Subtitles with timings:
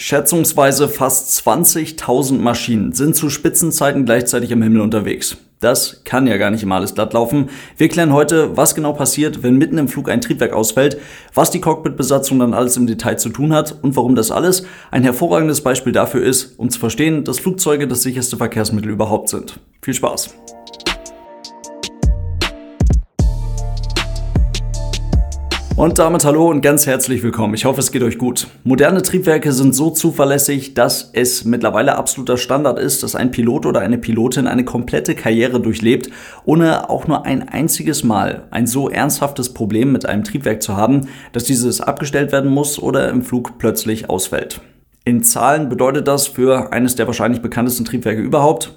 [0.00, 5.36] Schätzungsweise fast 20.000 Maschinen sind zu Spitzenzeiten gleichzeitig im Himmel unterwegs.
[5.58, 7.50] Das kann ja gar nicht immer alles glatt laufen.
[7.76, 10.98] Wir klären heute, was genau passiert, wenn mitten im Flug ein Triebwerk ausfällt,
[11.34, 15.02] was die Cockpitbesatzung dann alles im Detail zu tun hat und warum das alles ein
[15.02, 19.58] hervorragendes Beispiel dafür ist, um zu verstehen, dass Flugzeuge das sicherste Verkehrsmittel überhaupt sind.
[19.82, 20.32] Viel Spaß!
[25.78, 27.54] Und damit hallo und ganz herzlich willkommen.
[27.54, 28.48] Ich hoffe, es geht euch gut.
[28.64, 33.78] Moderne Triebwerke sind so zuverlässig, dass es mittlerweile absoluter Standard ist, dass ein Pilot oder
[33.78, 36.10] eine Pilotin eine komplette Karriere durchlebt,
[36.44, 41.06] ohne auch nur ein einziges Mal ein so ernsthaftes Problem mit einem Triebwerk zu haben,
[41.30, 44.60] dass dieses abgestellt werden muss oder im Flug plötzlich ausfällt.
[45.04, 48.74] In Zahlen bedeutet das für eines der wahrscheinlich bekanntesten Triebwerke überhaupt,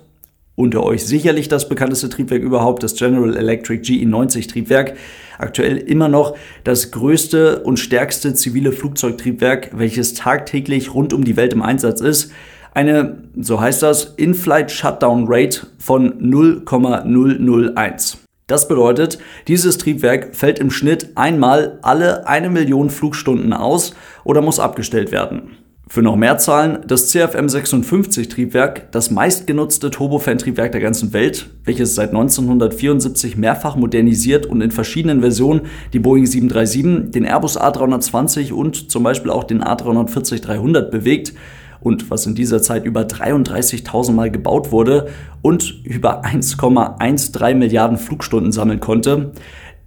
[0.56, 4.96] unter euch sicherlich das bekannteste Triebwerk überhaupt, das General Electric GE90 Triebwerk.
[5.38, 11.54] Aktuell immer noch das größte und stärkste zivile Flugzeugtriebwerk, welches tagtäglich rund um die Welt
[11.54, 12.32] im Einsatz ist.
[12.74, 18.18] Eine, so heißt das, In-Flight Shutdown Rate von 0,001.
[18.48, 24.60] Das bedeutet, dieses Triebwerk fällt im Schnitt einmal alle eine Million Flugstunden aus oder muss
[24.60, 25.58] abgestellt werden.
[25.92, 31.96] Für noch mehr Zahlen, das CFM 56 Triebwerk, das meistgenutzte Turbofan-Triebwerk der ganzen Welt, welches
[31.96, 38.90] seit 1974 mehrfach modernisiert und in verschiedenen Versionen die Boeing 737, den Airbus A320 und
[38.90, 41.34] zum Beispiel auch den A340-300 bewegt
[41.82, 45.10] und was in dieser Zeit über 33.000 Mal gebaut wurde
[45.42, 49.34] und über 1,13 Milliarden Flugstunden sammeln konnte.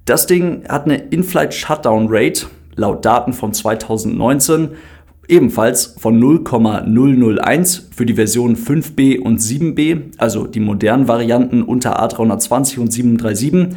[0.04, 2.44] Das Ding hat eine In-Flight Shutdown Rate,
[2.76, 4.72] laut Daten von 2019,
[5.28, 12.78] ebenfalls von 0,001 für die Versionen 5B und 7B, also die modernen Varianten unter A320
[12.78, 13.76] und 737,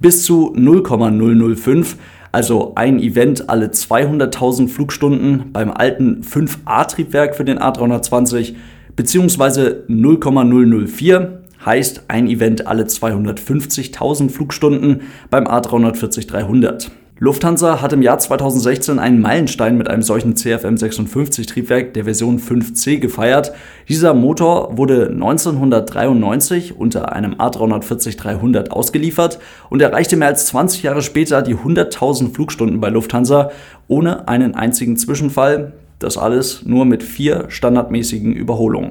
[0.00, 1.96] bis zu 0,005,
[2.32, 8.54] also ein Event alle 200.000 Flugstunden beim alten 5A-Triebwerk für den A320,
[8.94, 16.90] beziehungsweise 0,004 heißt ein Event alle 250.000 Flugstunden beim A340-300.
[17.18, 23.54] Lufthansa hat im Jahr 2016 einen Meilenstein mit einem solchen CFM56-Triebwerk der Version 5C gefeiert.
[23.88, 29.38] Dieser Motor wurde 1993 unter einem A340-300 ausgeliefert
[29.70, 33.50] und erreichte mehr als 20 Jahre später die 100.000 Flugstunden bei Lufthansa
[33.88, 35.72] ohne einen einzigen Zwischenfall.
[35.98, 38.90] Das alles nur mit vier standardmäßigen Überholungen.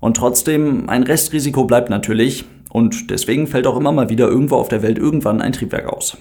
[0.00, 4.68] Und trotzdem, ein Restrisiko bleibt natürlich und deswegen fällt auch immer mal wieder irgendwo auf
[4.68, 6.16] der Welt irgendwann ein Triebwerk aus.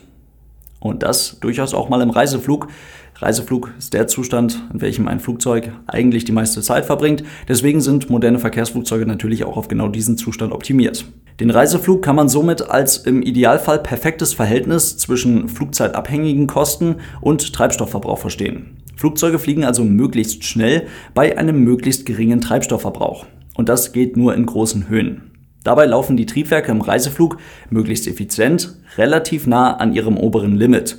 [0.85, 2.67] Und das durchaus auch mal im Reiseflug.
[3.15, 7.23] Reiseflug ist der Zustand, in welchem ein Flugzeug eigentlich die meiste Zeit verbringt.
[7.47, 11.05] Deswegen sind moderne Verkehrsflugzeuge natürlich auch auf genau diesen Zustand optimiert.
[11.39, 18.19] Den Reiseflug kann man somit als im Idealfall perfektes Verhältnis zwischen flugzeitabhängigen Kosten und Treibstoffverbrauch
[18.19, 18.77] verstehen.
[18.95, 20.85] Flugzeuge fliegen also möglichst schnell
[21.15, 23.25] bei einem möglichst geringen Treibstoffverbrauch.
[23.55, 25.34] Und das geht nur in großen Höhen.
[25.65, 27.37] Dabei laufen die Triebwerke im Reiseflug
[27.71, 30.97] möglichst effizient, relativ nah an ihrem oberen Limit.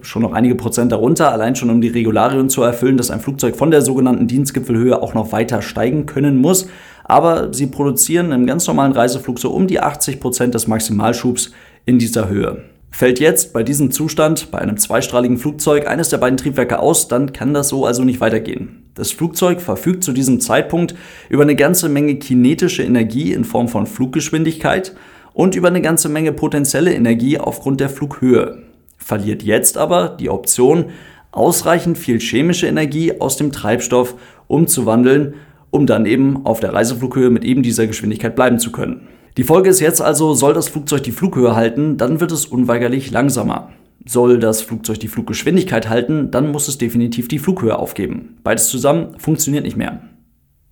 [0.00, 3.56] Schon noch einige Prozent darunter, allein schon um die Regularien zu erfüllen, dass ein Flugzeug
[3.56, 6.68] von der sogenannten Dienstgipfelhöhe auch noch weiter steigen können muss.
[7.02, 11.50] Aber sie produzieren im ganz normalen Reiseflug so um die 80 Prozent des Maximalschubs
[11.84, 12.62] in dieser Höhe.
[12.96, 17.34] Fällt jetzt bei diesem Zustand bei einem zweistrahligen Flugzeug eines der beiden Triebwerke aus, dann
[17.34, 18.84] kann das so also nicht weitergehen.
[18.94, 20.94] Das Flugzeug verfügt zu diesem Zeitpunkt
[21.28, 24.96] über eine ganze Menge kinetische Energie in Form von Fluggeschwindigkeit
[25.34, 28.62] und über eine ganze Menge potenzielle Energie aufgrund der Flughöhe.
[28.96, 30.86] Verliert jetzt aber die Option,
[31.32, 34.14] ausreichend viel chemische Energie aus dem Treibstoff
[34.46, 35.34] umzuwandeln,
[35.68, 39.06] um dann eben auf der Reiseflughöhe mit eben dieser Geschwindigkeit bleiben zu können.
[39.36, 43.10] Die Folge ist jetzt also, soll das Flugzeug die Flughöhe halten, dann wird es unweigerlich
[43.10, 43.70] langsamer.
[44.06, 48.38] Soll das Flugzeug die Fluggeschwindigkeit halten, dann muss es definitiv die Flughöhe aufgeben.
[48.42, 50.00] Beides zusammen funktioniert nicht mehr.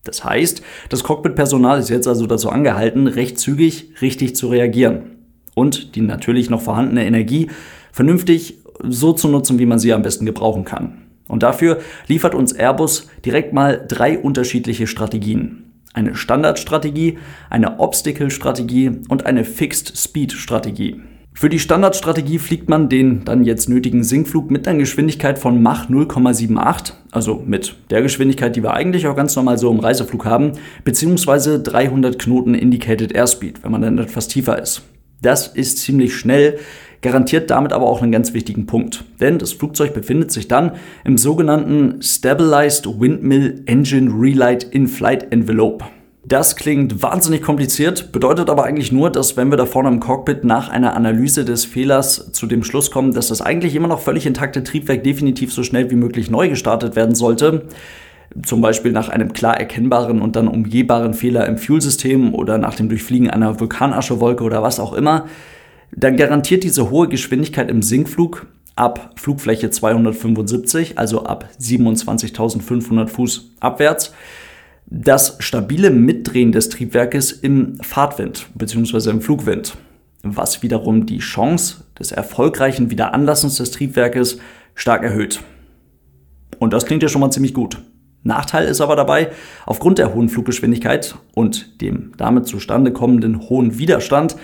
[0.04, 5.16] Das heißt, das Cockpit-Personal ist jetzt also dazu angehalten, recht zügig richtig zu reagieren
[5.54, 7.50] und die natürlich noch vorhandene Energie
[7.92, 11.02] vernünftig so zu nutzen, wie man sie am besten gebrauchen kann.
[11.28, 15.63] Und dafür liefert uns Airbus direkt mal drei unterschiedliche Strategien.
[15.94, 17.18] Eine Standardstrategie,
[17.50, 21.00] eine Obstacle-Strategie und eine Fixed-Speed-Strategie.
[21.32, 25.88] Für die Standardstrategie fliegt man den dann jetzt nötigen Sinkflug mit einer Geschwindigkeit von Mach
[25.88, 30.52] 0,78, also mit der Geschwindigkeit, die wir eigentlich auch ganz normal so im Reiseflug haben,
[30.84, 34.82] beziehungsweise 300 Knoten Indicated Airspeed, wenn man dann etwas tiefer ist.
[35.22, 36.58] Das ist ziemlich schnell,
[37.04, 39.04] garantiert damit aber auch einen ganz wichtigen Punkt.
[39.20, 40.72] Denn das Flugzeug befindet sich dann
[41.04, 45.84] im sogenannten Stabilized Windmill Engine Relight In-Flight Envelope.
[46.26, 50.44] Das klingt wahnsinnig kompliziert, bedeutet aber eigentlich nur, dass wenn wir da vorne im Cockpit
[50.44, 54.24] nach einer Analyse des Fehlers zu dem Schluss kommen, dass das eigentlich immer noch völlig
[54.24, 57.66] intakte Triebwerk definitiv so schnell wie möglich neu gestartet werden sollte,
[58.42, 62.88] zum Beispiel nach einem klar erkennbaren und dann umgehbaren Fehler im Fuelsystem oder nach dem
[62.88, 65.26] Durchfliegen einer Vulkanaschewolke oder was auch immer,
[65.96, 68.46] dann garantiert diese hohe Geschwindigkeit im Sinkflug
[68.76, 74.12] ab Flugfläche 275, also ab 27.500 Fuß abwärts,
[74.86, 79.10] das stabile Mitdrehen des Triebwerkes im Fahrtwind bzw.
[79.10, 79.76] im Flugwind,
[80.22, 84.38] was wiederum die Chance des erfolgreichen Wiederanlassens des Triebwerkes
[84.74, 85.40] stark erhöht.
[86.58, 87.78] Und das klingt ja schon mal ziemlich gut.
[88.22, 89.30] Nachteil ist aber dabei,
[89.66, 94.36] aufgrund der hohen Fluggeschwindigkeit und dem damit zustande kommenden hohen Widerstand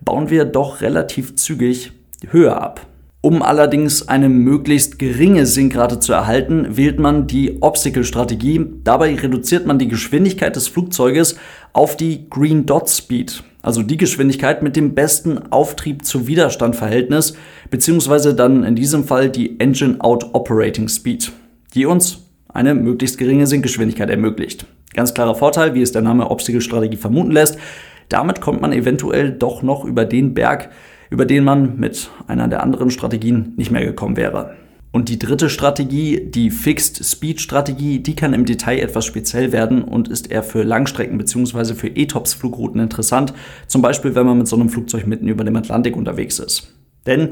[0.00, 1.92] bauen wir doch relativ zügig
[2.30, 2.86] Höhe ab.
[3.20, 8.64] Um allerdings eine möglichst geringe Sinkrate zu erhalten, wählt man die Obstacle-Strategie.
[8.84, 11.36] Dabei reduziert man die Geschwindigkeit des Flugzeuges
[11.72, 17.34] auf die Green Dot Speed, also die Geschwindigkeit mit dem besten Auftrieb zu Widerstandverhältnis,
[17.70, 21.32] beziehungsweise dann in diesem Fall die Engine Out Operating Speed,
[21.74, 24.64] die uns eine möglichst geringe Sinkgeschwindigkeit ermöglicht.
[24.94, 27.58] Ganz klarer Vorteil, wie es der Name Obstacle-Strategie vermuten lässt.
[28.08, 30.70] Damit kommt man eventuell doch noch über den Berg,
[31.10, 34.54] über den man mit einer der anderen Strategien nicht mehr gekommen wäre.
[34.90, 39.82] Und die dritte Strategie, die Fixed Speed Strategie, die kann im Detail etwas speziell werden
[39.84, 41.74] und ist eher für Langstrecken bzw.
[41.74, 43.34] für ETOPS Flugrouten interessant,
[43.66, 46.74] zum Beispiel wenn man mit so einem Flugzeug mitten über dem Atlantik unterwegs ist.
[47.06, 47.30] Denn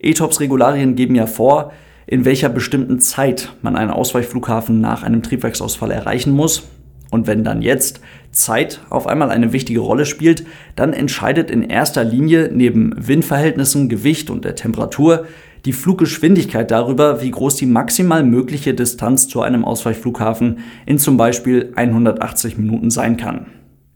[0.00, 1.72] ETOPS Regularien geben ja vor,
[2.08, 6.64] in welcher bestimmten Zeit man einen Ausweichflughafen nach einem Triebwerksausfall erreichen muss
[7.10, 8.00] und wenn dann jetzt
[8.36, 10.46] Zeit auf einmal eine wichtige Rolle spielt,
[10.76, 15.26] dann entscheidet in erster Linie neben Windverhältnissen, Gewicht und der Temperatur
[15.64, 21.72] die Fluggeschwindigkeit darüber, wie groß die maximal mögliche Distanz zu einem Ausweichflughafen in zum Beispiel
[21.74, 23.46] 180 Minuten sein kann.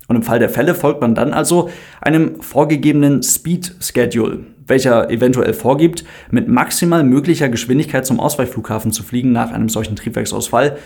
[0.08, 1.70] Und im Fall der Fälle folgt man dann also
[2.00, 9.30] einem vorgegebenen Speed Schedule, welcher eventuell vorgibt, mit maximal möglicher Geschwindigkeit zum Ausweichflughafen zu fliegen
[9.30, 10.78] nach einem solchen Triebwerksausfall,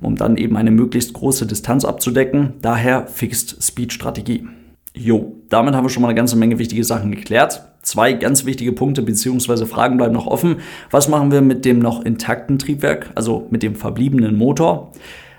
[0.00, 2.54] um dann eben eine möglichst große Distanz abzudecken.
[2.62, 4.46] Daher Fixed Speed Strategie.
[4.94, 7.62] Jo, damit haben wir schon mal eine ganze Menge wichtige Sachen geklärt.
[7.82, 9.64] Zwei ganz wichtige Punkte bzw.
[9.66, 10.56] Fragen bleiben noch offen.
[10.90, 14.92] Was machen wir mit dem noch intakten Triebwerk, also mit dem verbliebenen Motor?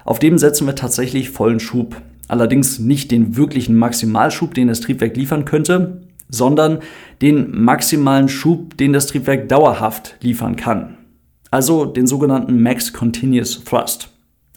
[0.06, 1.97] Auf dem setzen wir tatsächlich vollen Schub.
[2.27, 6.79] Allerdings nicht den wirklichen Maximalschub, den das Triebwerk liefern könnte, sondern
[7.21, 10.97] den maximalen Schub, den das Triebwerk dauerhaft liefern kann.
[11.51, 14.08] Also den sogenannten Max Continuous Thrust.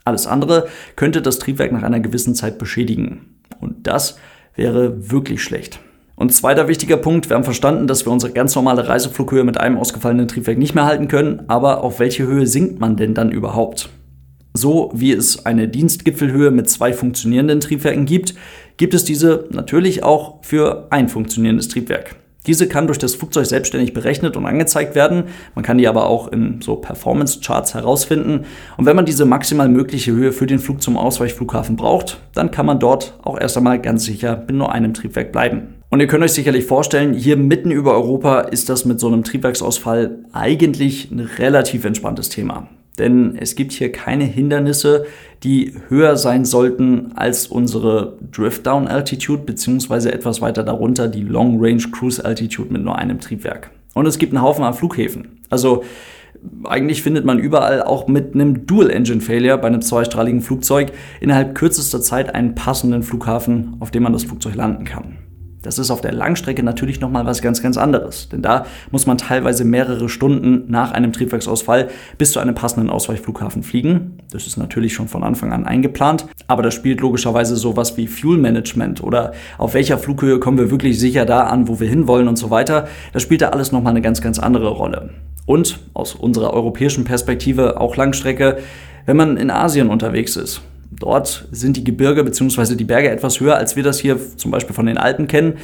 [0.05, 3.37] Alles andere könnte das Triebwerk nach einer gewissen Zeit beschädigen.
[3.61, 4.19] Und das
[4.55, 5.81] wäre wirklich schlecht.
[6.17, 9.79] Und zweiter wichtiger Punkt, wir haben verstanden, dass wir unsere ganz normale Reiseflughöhe mit einem
[9.79, 13.89] ausgefallenen Triebwerk nicht mehr halten können, aber auf welche Höhe sinkt man denn dann überhaupt?
[14.55, 18.35] So wie es eine Dienstgipfelhöhe mit zwei funktionierenden Triebwerken gibt,
[18.77, 22.17] gibt es diese natürlich auch für ein funktionierendes Triebwerk.
[22.47, 25.25] Diese kann durch das Flugzeug selbstständig berechnet und angezeigt werden.
[25.55, 28.47] Man kann die aber auch in so Performance-Charts herausfinden.
[28.77, 32.67] Und wenn man diese maximal mögliche Höhe für den Flug zum Ausweichflughafen braucht, dann kann
[32.67, 35.75] man dort auch erst einmal ganz sicher mit nur einem Triebwerk bleiben.
[35.89, 39.23] Und ihr könnt euch sicherlich vorstellen, hier mitten über Europa ist das mit so einem
[39.23, 42.67] Triebwerksausfall eigentlich ein relativ entspanntes Thema.
[42.99, 45.07] Denn es gibt hier keine Hindernisse,
[45.43, 51.83] die höher sein sollten als unsere Drift-Down Altitude, beziehungsweise etwas weiter darunter die Long Range
[51.91, 53.71] Cruise Altitude mit nur einem Triebwerk.
[53.95, 55.41] Und es gibt einen Haufen an Flughäfen.
[55.49, 55.85] Also
[56.65, 61.55] eigentlich findet man überall auch mit einem Dual Engine Failure bei einem zweistrahligen Flugzeug innerhalb
[61.55, 65.19] kürzester Zeit einen passenden Flughafen, auf dem man das Flugzeug landen kann.
[65.63, 68.29] Das ist auf der Langstrecke natürlich nochmal was ganz, ganz anderes.
[68.29, 71.89] Denn da muss man teilweise mehrere Stunden nach einem Triebwerksausfall
[72.19, 74.19] bis zu einem passenden Ausweichflughafen fliegen.
[74.33, 76.27] Das ist natürlich schon von Anfang an eingeplant.
[76.49, 80.99] Aber da spielt logischerweise sowas wie Fuel Management oder auf welcher Flughöhe kommen wir wirklich
[80.99, 82.89] sicher da an, wo wir hinwollen und so weiter.
[83.13, 85.11] Das spielt da alles nochmal eine ganz, ganz andere Rolle.
[85.47, 88.59] Und aus unserer europäischen Perspektive auch Langstrecke,
[89.07, 90.63] wenn man in Asien unterwegs ist
[90.99, 92.75] Dort sind die Gebirge bzw.
[92.75, 95.55] die Berge etwas höher, als wir das hier zum Beispiel von den Alpen kennen.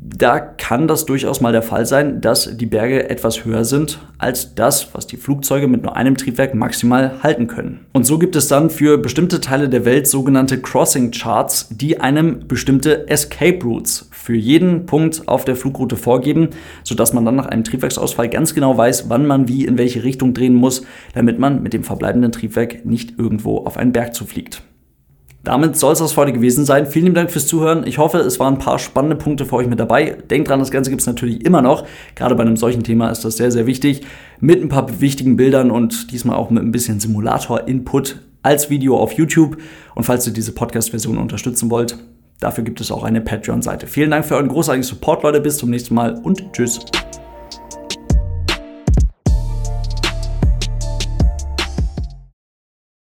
[0.00, 4.54] Da kann das durchaus mal der Fall sein, dass die Berge etwas höher sind als
[4.54, 7.86] das, was die Flugzeuge mit nur einem Triebwerk maximal halten können.
[7.92, 12.46] Und so gibt es dann für bestimmte Teile der Welt sogenannte Crossing Charts, die einem
[12.46, 16.50] bestimmte Escape Routes für jeden Punkt auf der Flugroute vorgeben,
[16.84, 20.34] sodass man dann nach einem Triebwerksausfall ganz genau weiß, wann man wie in welche Richtung
[20.34, 20.82] drehen muss,
[21.14, 24.60] damit man mit dem verbleibenden Triebwerk nicht irgendwo auf einen Berg zufliegt.
[25.44, 26.84] Damit soll es das heute gewesen sein.
[26.84, 27.86] Vielen Dank fürs Zuhören.
[27.86, 30.18] Ich hoffe, es waren ein paar spannende Punkte für euch mit dabei.
[30.28, 31.86] Denkt dran, das Ganze gibt es natürlich immer noch.
[32.14, 34.02] Gerade bei einem solchen Thema ist das sehr, sehr wichtig.
[34.40, 39.12] Mit ein paar wichtigen Bildern und diesmal auch mit ein bisschen Simulator-Input als Video auf
[39.12, 39.56] YouTube.
[39.94, 41.96] Und falls ihr diese Podcast-Version unterstützen wollt,
[42.40, 43.86] Dafür gibt es auch eine Patreon-Seite.
[43.86, 45.40] Vielen Dank für euren großartigen Support, Leute.
[45.40, 46.80] Bis zum nächsten Mal und tschüss.